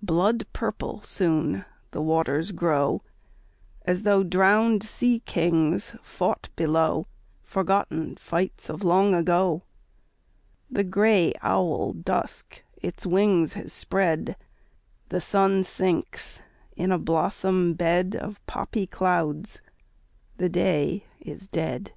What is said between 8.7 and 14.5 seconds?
of long ago. The gray owl Dusk its wings has spread;